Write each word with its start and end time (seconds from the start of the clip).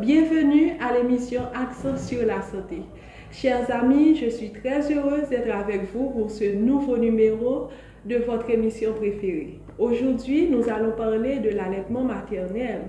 Bienvenue 0.00 0.72
à 0.80 0.92
l'émission 0.92 1.42
Accent 1.54 1.96
sur 1.96 2.24
la 2.24 2.40
santé. 2.42 2.82
Chers 3.30 3.70
amis, 3.70 4.16
je 4.16 4.30
suis 4.30 4.50
très 4.50 4.80
heureuse 4.92 5.28
d'être 5.28 5.54
avec 5.54 5.92
vous 5.92 6.10
pour 6.10 6.30
ce 6.30 6.54
nouveau 6.54 6.96
numéro 6.96 7.68
de 8.04 8.16
votre 8.16 8.48
émission 8.50 8.94
préférée. 8.94 9.60
Aujourd'hui, 9.78 10.48
nous 10.48 10.68
allons 10.68 10.92
parler 10.92 11.40
de 11.40 11.50
l'allaitement 11.50 12.04
maternel 12.04 12.82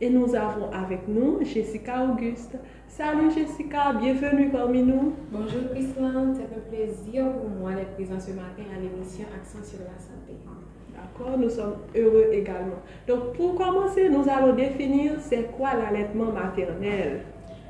et 0.00 0.10
nous 0.10 0.34
avons 0.34 0.70
avec 0.72 1.06
nous 1.06 1.44
Jessica 1.44 2.04
Auguste. 2.04 2.56
Salut 2.86 3.30
Jessica, 3.30 3.92
bienvenue 3.92 4.50
parmi 4.50 4.82
nous. 4.82 5.12
Bonjour 5.30 5.70
Christine, 5.70 6.34
c'est 6.34 6.56
un 6.56 6.70
plaisir 6.70 7.32
pour 7.32 7.50
moi 7.50 7.72
d'être 7.72 7.94
présent 7.94 8.18
ce 8.18 8.30
matin 8.30 8.64
à 8.74 8.80
l'émission 8.80 9.26
Accent 9.36 9.62
sur 9.62 9.80
la 9.80 9.98
santé. 9.98 10.34
D'accord, 10.98 11.38
nous 11.38 11.50
sommes 11.50 11.76
heureux 11.96 12.28
également. 12.32 12.80
Donc 13.06 13.34
pour 13.34 13.54
commencer, 13.54 14.08
nous 14.08 14.24
allons 14.28 14.54
définir 14.54 15.12
c'est 15.20 15.50
quoi 15.56 15.70
l'allaitement 15.74 16.32
maternel. 16.32 17.20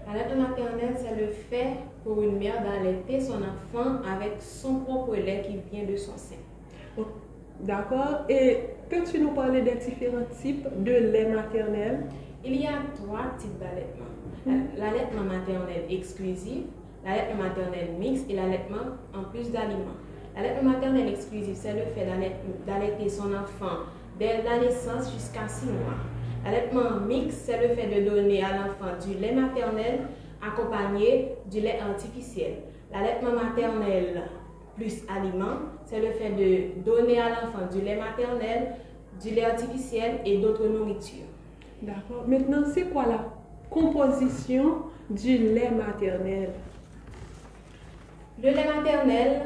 L'allaitement 0.07 0.49
maternel, 0.49 0.95
c'est 0.97 1.21
le 1.21 1.29
fait 1.29 1.75
pour 2.05 2.23
une 2.23 2.39
mère 2.39 2.63
d'allaiter 2.63 3.21
son 3.21 3.37
enfant 3.37 4.01
avec 4.11 4.41
son 4.41 4.77
propre 4.81 5.15
lait 5.17 5.43
qui 5.47 5.59
vient 5.71 5.87
de 5.87 5.97
son 5.97 6.17
sein. 6.17 6.37
D'accord, 7.61 8.25
et 8.29 8.61
peux-tu 8.89 9.21
nous 9.21 9.33
parler 9.33 9.63
des 9.63 9.75
différents 9.75 10.25
types 10.41 10.67
de 10.85 10.93
lait 10.93 11.29
maternel? 11.29 12.07
Il 12.45 12.55
y 12.61 12.67
a 12.67 12.79
trois 12.95 13.37
types 13.37 13.59
d'allaitement. 13.59 14.07
L'allaitement 14.79 15.25
maternel 15.25 15.83
exclusif, 15.91 16.63
l'allaitement 17.05 17.43
maternel 17.43 17.89
mixte 17.99 18.31
et 18.31 18.35
l'allaitement 18.35 18.97
en 19.15 19.25
plus 19.25 19.51
d'aliments. 19.51 19.99
L'allaitement 20.39 20.71
maternel 20.71 21.09
exclusif, 21.09 21.57
c'est 21.57 21.73
le 21.73 21.83
fait 21.97 22.07
d'allaiter 22.65 23.09
son 23.09 23.35
enfant 23.35 23.87
dès 24.21 24.41
la 24.45 24.61
naissance 24.61 25.13
jusqu'à 25.13 25.49
6 25.49 25.67
mois. 25.67 25.99
L'allaitement 26.45 27.01
mixte, 27.09 27.41
c'est 27.45 27.61
le 27.61 27.75
fait 27.75 27.89
de 27.89 28.09
donner 28.09 28.45
à 28.45 28.51
l'enfant 28.53 28.95
du 29.05 29.19
lait 29.19 29.33
maternel 29.33 30.03
accompagné 30.41 31.35
du 31.51 31.59
lait 31.61 31.81
artificiel. 31.81 32.53
L'allaitement 32.93 33.33
maternel 33.33 34.23
plus 34.77 35.03
aliment, 35.09 35.57
c'est 35.87 35.99
le 35.99 36.13
fait 36.13 36.31
de 36.31 36.81
donner 36.89 37.19
à 37.19 37.31
l'enfant 37.31 37.67
du 37.73 37.81
lait 37.81 37.97
maternel, 37.97 38.77
du 39.21 39.31
lait 39.31 39.45
artificiel 39.45 40.21
et 40.25 40.39
d'autres 40.39 40.69
nourritures. 40.69 41.27
D'accord. 41.83 42.23
Maintenant, 42.29 42.63
c'est 42.73 42.85
quoi 42.93 43.07
la 43.07 43.25
composition 43.69 44.83
du 45.11 45.37
lait 45.37 45.73
maternel? 45.73 46.51
Le 48.41 48.51
lait 48.51 48.67
maternel 48.73 49.43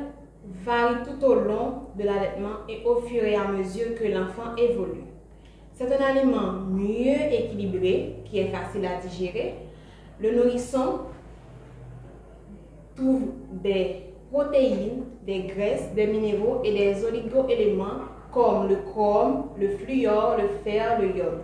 varie 0.64 1.02
tout 1.04 1.24
au 1.24 1.34
long 1.34 1.84
de 1.96 2.04
l'allaitement 2.04 2.66
et 2.68 2.82
au 2.84 2.96
fur 3.00 3.22
et 3.22 3.36
à 3.36 3.48
mesure 3.48 3.94
que 3.94 4.04
l'enfant 4.04 4.54
évolue. 4.56 5.04
C'est 5.72 5.92
un 5.92 6.04
aliment 6.04 6.52
mieux 6.68 7.32
équilibré 7.32 8.16
qui 8.24 8.38
est 8.40 8.48
facile 8.48 8.86
à 8.86 9.00
digérer. 9.00 9.54
Le 10.20 10.36
nourrisson 10.36 11.00
trouve 12.94 13.22
des 13.50 14.12
protéines, 14.30 15.04
des 15.24 15.44
graisses, 15.44 15.92
des 15.94 16.06
minéraux 16.06 16.60
et 16.64 16.72
des 16.72 17.04
oligo-éléments 17.04 18.02
comme 18.32 18.68
le 18.68 18.76
chrome, 18.76 19.48
le 19.58 19.68
fluor, 19.76 20.36
le 20.38 20.48
fer, 20.64 21.00
le 21.00 21.16
iode. 21.16 21.42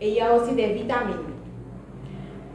Et 0.00 0.08
il 0.08 0.14
y 0.14 0.20
a 0.20 0.34
aussi 0.34 0.54
des 0.54 0.72
vitamines. 0.72 1.16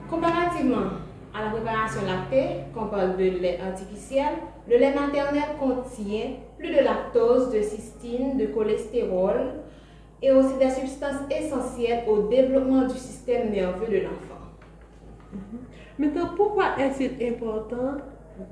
Comparativement 0.10 0.92
à 1.34 1.46
la 1.46 1.52
préparation 1.52 2.02
lactée, 2.06 2.66
qu'on 2.74 2.88
parle 2.88 3.16
de 3.16 3.24
lait 3.24 3.60
artificiel, 3.66 4.34
le 4.68 4.78
lait 4.78 4.94
maternel 4.94 5.44
contient 5.60 6.32
plus 6.58 6.70
de 6.70 6.84
lactose, 6.84 7.52
de 7.52 7.62
cystine, 7.62 8.38
de 8.38 8.46
cholestérol 8.48 9.62
et 10.22 10.32
aussi 10.32 10.56
des 10.58 10.70
substances 10.70 11.22
essentielles 11.30 12.04
au 12.08 12.28
développement 12.28 12.84
du 12.84 12.96
système 12.96 13.50
nerveux 13.50 13.88
de 13.88 14.04
l'enfant. 14.04 14.42
Mhm. 15.34 15.60
Maintenant, 15.98 16.30
pourquoi 16.36 16.80
est-il 16.80 17.34
important 17.34 17.98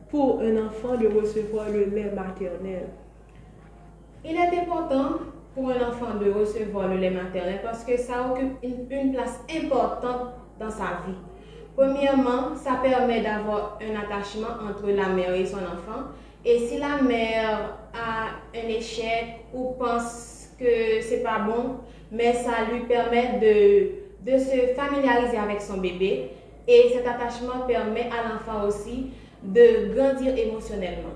pour 0.10 0.42
un 0.42 0.68
enfant 0.68 0.96
de 0.98 1.08
recevoir 1.08 1.70
le 1.70 1.86
lait 1.86 2.12
maternel? 2.12 2.88
Il 4.26 4.36
est 4.36 4.60
important 4.60 5.20
pour 5.54 5.70
un 5.70 5.90
enfant 5.90 6.16
de 6.20 6.32
recevoir 6.32 6.88
le 6.90 6.98
lait 6.98 7.12
maternel 7.12 7.60
parce 7.64 7.84
que 7.84 7.98
ça 7.98 8.32
occupe 8.32 8.92
une 8.92 9.14
place 9.14 9.40
importante 9.50 10.34
dans 10.60 10.70
sa 10.70 11.04
vie. 11.06 11.16
Premièrement, 11.76 12.56
ça 12.56 12.80
permet 12.82 13.22
d'avoir 13.22 13.80
un 13.82 13.96
attachement 14.00 14.48
entre 14.70 14.90
la 14.90 15.10
mère 15.10 15.34
et 15.34 15.46
son 15.46 15.58
enfant. 15.58 16.10
Et 16.44 16.60
si 16.60 16.78
la 16.78 17.02
mère 17.02 17.78
a 17.94 18.58
un 18.58 18.68
échec 18.68 19.46
ou 19.54 19.74
pense 19.78 20.50
que 20.60 21.02
c'est 21.02 21.24
pas 21.24 21.40
bon, 21.40 21.78
mais 22.12 22.34
ça 22.34 22.72
lui 22.72 22.82
permet 22.82 23.40
de, 23.40 24.32
de 24.32 24.38
se 24.38 24.74
familiariser 24.76 25.38
avec 25.38 25.62
son 25.62 25.78
bébé. 25.78 26.32
Et 26.68 26.92
cet 26.94 27.08
attachement 27.08 27.66
permet 27.68 28.10
à 28.12 28.30
l'enfant 28.30 28.68
aussi 28.68 29.12
de 29.44 29.94
grandir 29.94 30.38
émotionnellement. 30.38 31.16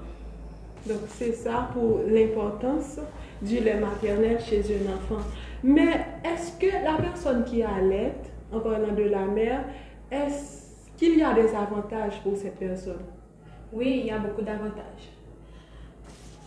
Donc 0.86 1.00
c'est 1.08 1.34
ça 1.34 1.70
pour 1.74 2.02
l'importance 2.08 3.00
du 3.42 3.60
lait 3.60 3.76
maternel 3.76 4.40
chez 4.40 4.60
un 4.60 4.94
enfant. 4.96 5.24
Mais 5.64 6.06
est-ce 6.26 6.60
que 6.60 6.72
la 6.84 6.96
personne 7.02 7.44
qui 7.46 7.64
allait, 7.64 8.14
en 8.52 8.60
parlant 8.60 8.94
de 8.94 9.04
la 9.04 9.26
mère, 9.26 9.64
est-ce 10.12 10.64
qu'il 10.98 11.18
y 11.18 11.24
a 11.24 11.34
des 11.34 11.54
avantages 11.56 12.22
pour 12.24 12.36
cette 12.38 12.58
personne? 12.58 13.02
Oui, 13.72 14.02
il 14.02 14.06
y 14.06 14.12
a 14.12 14.20
beaucoup 14.20 14.42
d'avantages. 14.42 15.10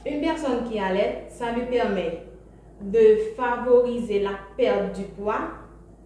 Une 0.06 0.20
personne 0.20 0.68
qui 0.70 0.78
allait, 0.78 1.26
ça 1.28 1.50
lui 1.52 1.66
permet 1.66 2.22
de 2.80 3.18
favoriser 3.36 4.20
la 4.20 4.38
perte 4.56 4.96
du 4.96 5.04
poids, 5.04 5.48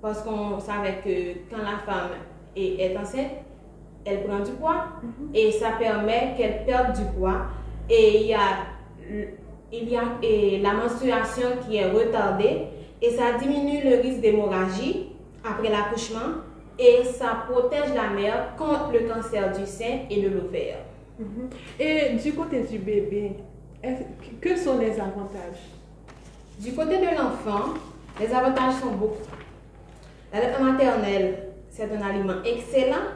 parce 0.01 0.23
qu'on 0.23 0.59
savait 0.59 1.01
que 1.05 1.55
quand 1.55 1.63
la 1.63 1.79
femme 1.79 2.11
est, 2.57 2.97
enceinte, 2.97 3.33
elle 4.05 4.25
prend 4.25 4.41
du 4.41 4.53
poids 4.53 4.87
mhm. 5.03 5.31
et 5.35 5.53
ça 5.53 5.73
permet 5.79 6.35
qu'elle 6.37 6.65
perde 6.65 6.97
du 6.97 7.05
poids. 7.17 7.43
Et 7.91 8.23
il 8.23 8.27
y 8.29 8.35
a, 8.35 8.67
il 9.73 9.89
y 9.89 9.97
a 9.97 10.03
la 10.63 10.73
menstruation 10.73 11.49
qui 11.67 11.77
est 11.77 11.91
retardée 11.91 12.69
et 13.03 13.11
ça 13.11 13.33
diminue 13.39 13.83
le 13.83 14.01
risque 14.01 14.21
d'hémorragie 14.21 15.11
après 15.45 15.71
l'accouchement 15.71 16.43
et 16.81 17.05
ça 17.05 17.45
protège 17.49 17.95
la 17.95 18.09
mère 18.09 18.57
contre 18.57 18.91
le 18.93 19.01
cancer 19.01 19.53
du 19.53 19.67
sein 19.67 20.01
et 20.09 20.23
de 20.23 20.29
l'ovaire. 20.29 20.79
Mhm. 21.19 21.51
Et 21.79 22.15
du 22.15 22.33
côté 22.33 22.63
du 22.63 22.79
bébé, 22.79 23.33
que 24.41 24.57
sont 24.57 24.79
les 24.79 24.93
avantages? 24.93 25.61
Du 26.59 26.73
côté 26.73 26.97
de 26.97 27.05
l'enfant, 27.17 27.75
les 28.19 28.33
avantages 28.33 28.75
sont 28.81 28.93
beaucoup. 28.93 29.29
La 30.33 30.59
maternelle, 30.59 31.49
c'est 31.69 31.91
un 31.93 32.01
aliment 32.01 32.43
excellent, 32.45 33.09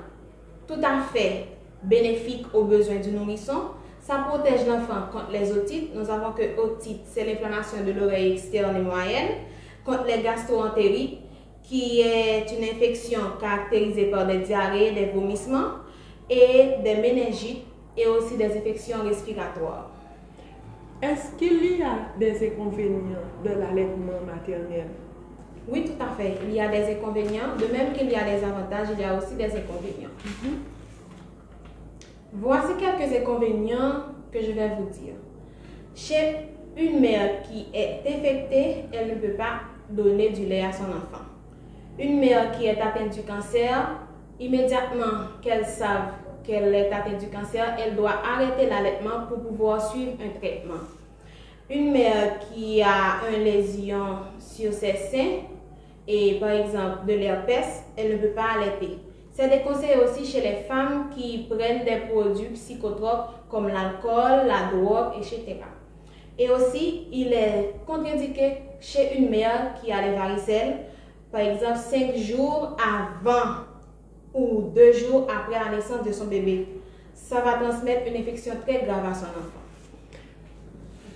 tout 0.69 0.81
à 0.83 1.03
fait 1.13 1.47
bénéfique 1.83 2.47
aux 2.53 2.65
besoins 2.65 2.97
du 2.97 3.13
nourrisson. 3.13 3.71
Ça 4.01 4.27
protège 4.29 4.67
l'enfant 4.67 5.07
contre 5.11 5.31
les 5.33 5.51
otites. 5.53 5.95
Nous 5.95 6.11
avons 6.11 6.33
que 6.33 6.59
otite, 6.61 7.03
c'est 7.07 7.25
l'inflammation 7.25 7.79
de 7.87 7.93
l'oreille 7.93 8.33
externe 8.33 8.77
et 8.77 8.81
moyenne, 8.81 9.29
contre 9.85 10.05
les 10.05 10.23
gastroentérites, 10.23 11.21
qui 11.65 12.01
est 12.01 12.47
une 12.57 12.65
infection 12.65 13.21
caractérisée 13.41 14.07
par 14.07 14.27
des 14.27 14.39
diarrhées, 14.39 14.93
des 14.93 15.07
vomissements 15.07 15.81
et 16.29 16.83
des 16.83 16.97
méningites 16.97 17.65
et 17.97 18.07
aussi 18.07 18.37
des 18.37 18.57
infections 18.57 19.03
respiratoires. 19.03 19.91
Est-ce 21.03 21.37
qu'il 21.37 21.79
y 21.79 21.83
a 21.83 22.09
des 22.19 22.47
inconvénients 22.47 23.29
de 23.45 23.51
l'allaitement 23.51 24.21
maternel? 24.27 24.87
Oui, 25.69 25.85
tout 25.85 26.03
à 26.03 26.09
fait. 26.15 26.35
Il 26.47 26.55
y 26.55 26.61
a 26.61 26.69
des 26.69 26.93
inconvénients. 26.95 27.57
De 27.59 27.73
même 27.73 27.93
qu'il 27.93 28.11
y 28.11 28.15
a 28.15 28.25
des 28.25 28.45
avantages, 28.45 28.89
il 28.93 29.01
y 29.01 29.05
a 29.05 29.17
aussi 29.17 29.35
des 29.35 29.45
inconvénients. 29.45 30.11
Mhm. 30.25 30.59
Voici 32.35 32.73
quelques 32.79 33.15
inconvénients 33.15 34.03
que 34.31 34.43
je 34.43 34.53
vais 34.53 34.69
vous 34.77 34.89
dire. 34.91 35.15
Chez 35.95 36.37
une 36.77 37.01
mère 37.01 37.43
qui 37.43 37.69
est 37.73 38.01
infectée, 38.07 38.85
elle 38.93 39.09
ne 39.09 39.15
peut 39.15 39.35
pas 39.35 39.61
donner 39.89 40.31
du 40.31 40.45
lait 40.47 40.65
à 40.65 40.73
son 40.73 40.85
enfant. 40.85 41.25
Une 41.97 42.19
mère 42.19 42.51
qui 42.53 42.67
est 42.67 42.81
atteinte 42.81 43.15
du 43.15 43.23
cancer, 43.23 43.89
immédiatement 44.41 45.29
qu'elle 45.41 45.65
savent 45.65 46.15
qu'elle 46.43 46.75
est 46.75 46.93
atteinte 46.93 47.21
du 47.21 47.29
cancer, 47.29 47.77
elle 47.79 47.95
doit 47.95 48.17
arrêter 48.23 48.69
l'allaitement 48.69 49.27
pour 49.29 49.39
pouvoir 49.39 49.81
suivre 49.81 50.13
un 50.21 50.39
traitement. 50.39 50.83
Une 51.71 51.93
mère 51.93 52.41
qui 52.41 52.83
a 52.83 53.21
une 53.33 53.45
lésion 53.45 54.19
sur 54.39 54.73
ses 54.73 54.95
seins 54.95 55.39
et 56.07 56.35
par 56.35 56.51
exemple 56.51 57.07
de 57.07 57.15
l'herpès, 57.15 57.85
elle 57.97 58.13
ne 58.13 58.17
peut 58.19 58.35
pas 58.35 58.57
allaiter. 58.57 58.99
C'est 59.33 59.49
des 59.49 59.61
conseils 59.61 59.97
aussi 59.97 60.27
chez 60.27 60.43
les 60.43 60.57
femmes 60.69 61.11
qui 61.17 61.47
prennent 61.49 61.85
des 61.85 62.09
produits 62.13 62.51
psychotropes 62.55 63.49
comme 63.49 63.69
l'alcool, 63.69 64.47
la 64.47 64.77
drogue, 64.77 65.15
etc. 65.17 65.57
Et 66.39 66.51
aussi, 66.51 67.07
il 67.13 67.33
est 67.33 67.77
contre-indiqué 67.87 68.59
chez 68.81 69.17
une 69.17 69.31
mère 69.31 69.75
qui 69.81 69.91
a 69.91 70.03
les 70.03 70.15
varicelles 70.15 70.77
par 71.35 71.43
exemple, 71.43 71.79
cinq 71.79 72.15
jours 72.15 72.77
avant 72.79 73.65
ou 74.33 74.71
deux 74.73 74.93
jours 74.93 75.27
après 75.29 75.59
la 75.59 75.75
naissance 75.75 76.07
de 76.07 76.13
son 76.13 76.27
bébé. 76.27 76.69
Ça 77.13 77.41
va 77.41 77.55
transmettre 77.55 78.07
une 78.07 78.21
infection 78.21 78.55
très 78.65 78.85
grave 78.85 79.05
à 79.05 79.13
son 79.13 79.25
enfant. 79.25 79.65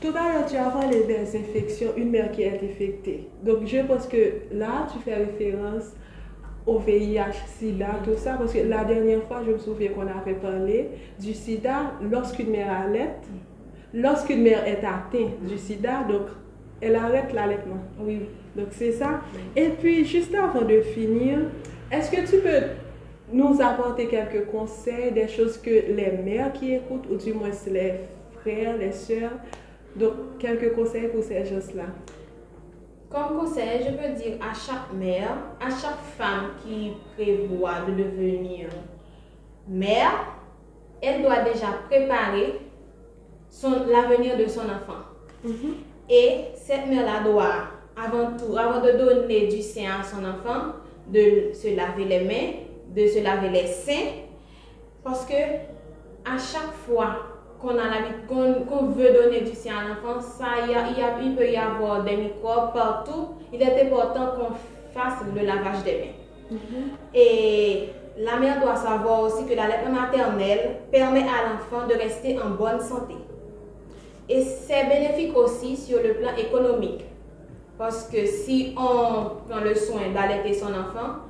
Tout 0.01 0.09
à 0.09 0.33
l'heure, 0.33 0.47
tu 0.47 0.57
as 0.57 0.71
parlé 0.71 1.05
des 1.05 1.37
infections, 1.37 1.91
une 1.97 2.11
mère 2.11 2.33
qui 2.33 2.43
est 2.43 2.57
infectée. 2.57 3.29
Donc, 3.45 3.65
je 3.65 3.79
pense 3.79 4.09
que 4.09 4.33
là, 4.51 4.89
tu 4.93 4.99
fais 5.05 5.15
référence 5.15 5.93
au 6.67 6.79
VIH, 6.81 7.47
SIDA, 7.57 8.01
tout 8.05 8.17
ça. 8.17 8.33
Parce 8.33 8.53
que 8.53 8.59
la 8.59 8.83
dernière 8.83 9.23
fois, 9.23 9.43
je 9.47 9.53
me 9.53 9.59
souviens 9.59 9.91
qu'on 9.91 10.09
avait 10.09 10.35
parlé 10.35 10.89
du 11.21 11.33
SIDA 11.33 11.93
lorsqu'une 12.11 12.51
mère 12.51 12.73
allait. 12.73 13.11
Lorsqu'une 13.95 14.43
mère 14.43 14.67
est 14.67 14.85
atteinte 14.85 15.45
du 15.47 15.57
SIDA, 15.57 16.03
donc 16.09 16.27
elle 16.81 16.97
arrête 16.97 17.33
l'allaitement. 17.33 17.83
Oui. 17.99 18.21
Donc 18.57 18.69
c'est 18.73 18.93
ça. 18.93 19.21
Et 19.55 19.69
puis, 19.69 20.05
juste 20.05 20.35
avant 20.35 20.63
de 20.63 20.81
finir, 20.81 21.39
est-ce 21.91 22.11
que 22.11 22.29
tu 22.29 22.43
peux 22.43 22.67
nous 23.33 23.61
apporter 23.61 24.07
quelques 24.07 24.47
conseils, 24.47 25.13
des 25.13 25.29
choses 25.29 25.59
que 25.59 25.71
les 25.71 26.13
mères 26.25 26.53
qui 26.53 26.75
écoutent, 26.75 27.07
ou 27.11 27.17
du 27.17 27.33
moins 27.33 27.51
les 27.71 27.95
frères, 28.41 28.77
les 28.77 28.93
sœurs, 28.93 29.33
donc 29.97 30.39
quelques 30.39 30.75
conseils 30.75 31.09
pour 31.09 31.23
ces 31.23 31.45
gens-là? 31.45 31.85
Comme 33.11 33.39
conseil, 33.39 33.81
je 33.87 33.91
peux 33.91 34.15
dire 34.15 34.37
à 34.41 34.53
chaque 34.53 34.93
mère, 34.93 35.37
à 35.61 35.71
chaque 35.71 36.01
femme 36.17 36.51
qui 36.63 36.93
prévoit 37.17 37.81
de 37.89 38.03
devenir 38.03 38.69
mère, 39.67 40.35
elle 41.01 41.23
doit 41.23 41.41
déjà 41.41 41.69
préparer 41.89 42.61
l'avenir 43.89 44.37
de 44.37 44.47
son 44.47 44.61
enfant. 44.61 45.05
Mhm. 45.45 45.75
Et 46.09 46.45
cette 46.55 46.87
mère-là 46.87 47.23
doit, 47.25 47.65
avant 47.97 48.37
tout, 48.37 48.57
avant 48.57 48.81
de 48.81 48.93
donner 48.93 49.47
du 49.49 49.61
sein 49.61 50.01
à 50.01 50.03
son 50.03 50.25
enfant, 50.25 50.73
de 51.07 51.53
se 51.53 51.75
laver 51.75 52.05
les 52.05 52.21
mains, 52.25 52.53
de 52.95 53.07
se 53.07 53.23
laver 53.23 53.51
les 53.51 53.67
seins, 53.67 54.13
parce 55.05 55.25
que 55.25 55.35
à 55.35 56.37
chaque 56.37 56.73
fois 56.87 57.17
qu'on 57.61 57.71
a 57.71 57.89
qu'on 58.29 58.87
veut 58.87 59.13
donner 59.13 59.41
du 59.41 59.55
sein 59.55 59.73
à 59.79 59.89
l'enfant, 59.89 60.21
ça, 60.21 60.47
il, 60.65 60.71
y 60.71 60.75
a, 60.75 60.89
il, 60.91 60.99
y 60.99 61.03
a, 61.03 61.19
il 61.23 61.35
peut 61.35 61.51
y 61.51 61.57
avoir 61.57 62.05
des 62.05 62.17
microbes 62.17 62.73
partout. 62.73 63.35
Il 63.53 63.61
est 63.61 63.83
important 63.83 64.29
qu'on 64.37 64.99
fasse 64.99 65.19
le 65.35 65.45
lavage 65.45 65.83
des 65.85 65.99
mains. 65.99 66.59
Et 67.15 67.89
la 68.17 68.37
mère 68.37 68.61
doit 68.61 68.77
savoir 68.77 69.21
aussi 69.23 69.47
que 69.47 69.55
l'allaitement 69.55 70.01
maternel 70.01 70.77
permet 70.91 71.23
à 71.23 71.49
l'enfant 71.49 71.87
de 71.87 71.95
rester 71.95 72.39
en 72.41 72.51
bonne 72.51 72.81
santé. 72.81 73.15
Et 74.29 74.43
c'est 74.43 74.85
bénéfique 74.85 75.37
aussi 75.37 75.77
sur 75.77 76.03
le 76.03 76.15
plan 76.15 76.37
économique. 76.37 77.05
Parce 77.79 78.09
que 78.09 78.27
si 78.27 78.75
on 78.77 79.49
prend 79.49 79.61
le 79.63 79.75
soin 79.75 80.11
d'allaiter 80.13 80.53
son 80.53 80.69
enfant, 80.69 81.21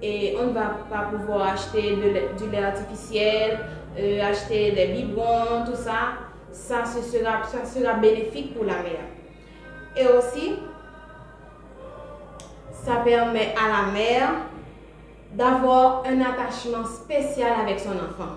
et 0.00 0.36
on 0.40 0.46
ne 0.46 0.52
va 0.52 0.76
pas 0.88 1.08
pouvoir 1.10 1.54
acheter 1.54 1.96
du 2.38 2.50
lait 2.50 2.64
artificiel, 2.64 3.58
euh, 3.98 4.22
acheter 4.22 4.72
des 4.72 4.86
biberons, 4.86 5.64
tout 5.66 5.76
ça, 5.76 6.14
ça, 6.52 6.84
sera, 6.84 7.42
ça 7.44 7.64
sera 7.64 7.94
bénéfique 7.94 8.54
pour 8.54 8.64
la 8.64 8.74
mère. 8.74 9.06
Et 9.96 10.06
aussi, 10.06 10.54
ça 12.70 12.96
permet 13.04 13.54
à 13.56 13.86
la 13.86 13.92
mère 13.92 14.30
d'avoir 15.34 16.04
un 16.06 16.20
attachement 16.20 16.84
spécial 16.84 17.52
avec 17.60 17.80
son 17.80 17.90
enfant. 17.90 18.36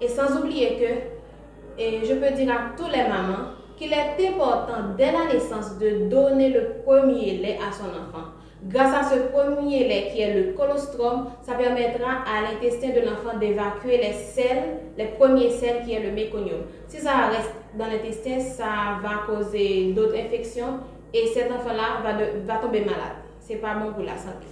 Et 0.00 0.08
sans 0.08 0.36
oublier 0.38 0.76
que, 0.76 1.80
et 1.80 2.04
je 2.04 2.14
peux 2.14 2.34
dire 2.34 2.52
à 2.52 2.76
tous 2.76 2.88
les 2.90 3.02
mamans, 3.02 3.52
qu'il 3.82 3.92
est 3.92 4.28
important 4.28 4.94
dès 4.96 5.10
la 5.10 5.32
naissance 5.32 5.76
de 5.78 6.08
donner 6.08 6.50
le 6.50 6.82
premier 6.84 7.38
lait 7.38 7.58
à 7.58 7.72
son 7.72 7.86
enfant. 7.86 8.28
Grâce 8.64 8.94
à 8.94 9.10
ce 9.10 9.18
premier 9.32 9.88
lait 9.88 10.10
qui 10.12 10.20
est 10.20 10.34
le 10.34 10.52
colostrum, 10.52 11.26
ça 11.42 11.54
permettra 11.54 12.22
à 12.24 12.42
l'intestin 12.42 12.90
de 12.90 13.00
l'enfant 13.00 13.36
d'évacuer 13.38 13.96
les 13.96 14.12
sels, 14.12 14.78
les 14.96 15.06
premiers 15.06 15.50
sels 15.50 15.82
qui 15.84 15.94
est 15.94 16.00
le 16.00 16.12
méconium. 16.12 16.60
Si 16.86 16.98
ça 16.98 17.26
reste 17.26 17.54
dans 17.76 17.86
l'intestin, 17.88 18.38
ça 18.38 19.00
va 19.02 19.26
causer 19.26 19.92
d'autres 19.92 20.16
infections 20.16 20.78
et 21.12 21.26
cet 21.26 21.50
enfant-là 21.50 22.02
va, 22.04 22.12
va 22.46 22.60
tomber 22.60 22.80
malade. 22.80 23.16
C'est 23.40 23.56
pas 23.56 23.74
bon 23.74 23.92
pour 23.92 24.04
la 24.04 24.16
santé. 24.16 24.46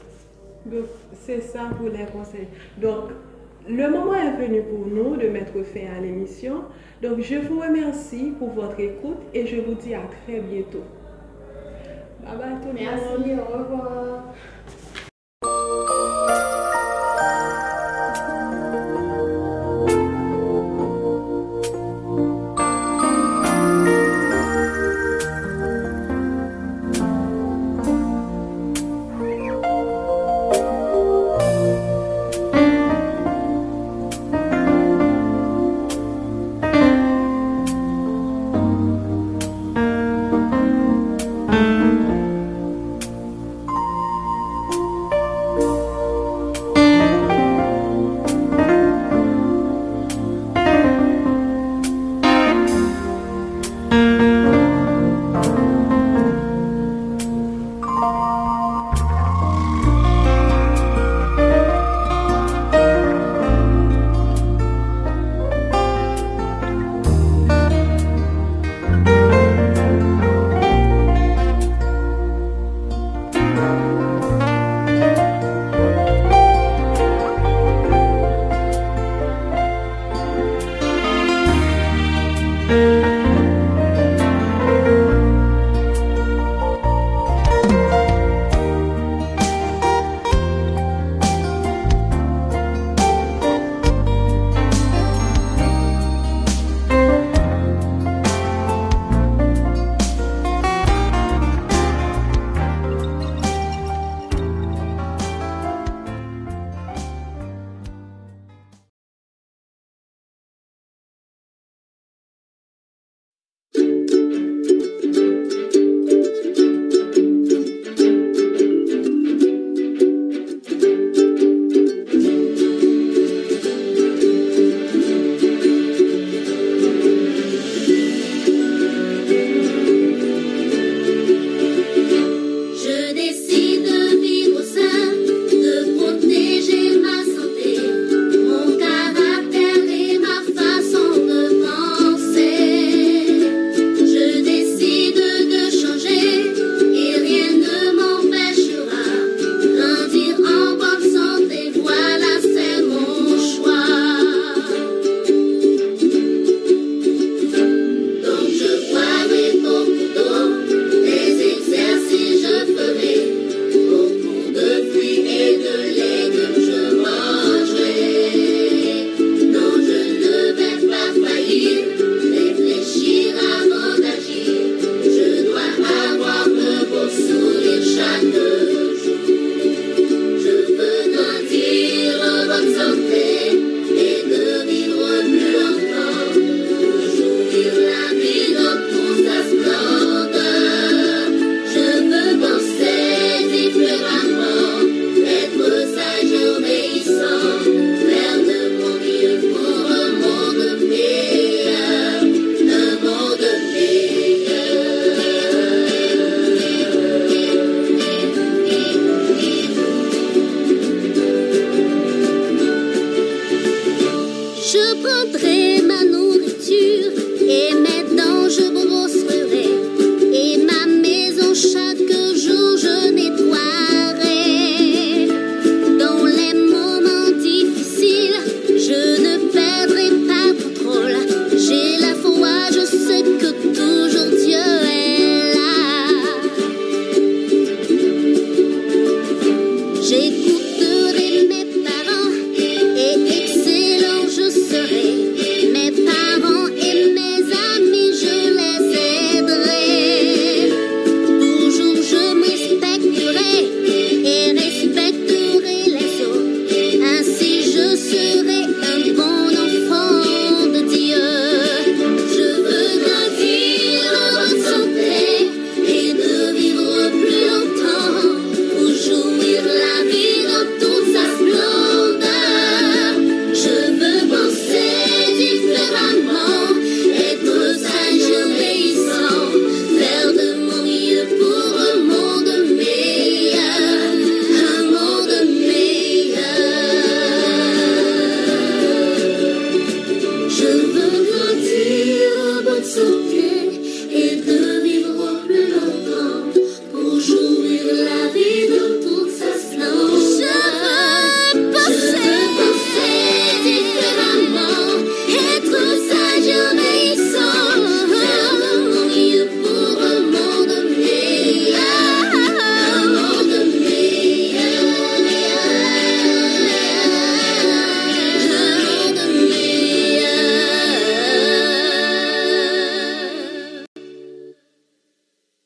C'est 1.14 1.40
ça 1.40 1.70
pour 1.76 1.86
les 1.86 2.04
conseils. 2.06 2.48
Donc, 2.78 3.10
le 3.68 3.90
moment 3.90 4.14
est 4.14 4.36
venu 4.36 4.62
pour 4.62 4.86
nous 4.86 5.16
de 5.16 5.28
mettre 5.28 5.62
fin 5.64 5.96
à 5.96 6.00
l'émission. 6.00 6.64
Donc, 7.02 7.20
je 7.20 7.36
vous 7.36 7.60
remercie 7.60 8.32
pour 8.38 8.50
votre 8.50 8.78
écoute 8.80 9.18
et 9.34 9.46
je 9.46 9.56
vous 9.56 9.74
dis 9.74 9.94
à 9.94 10.02
très 10.24 10.40
bientôt. 10.40 10.84
Bye 12.22 12.36
bye 12.36 12.60
tout 12.60 12.68
le 12.68 12.84
monde. 12.84 13.24
Merci, 13.26 13.40
au 13.40 13.58
revoir. 13.58 14.34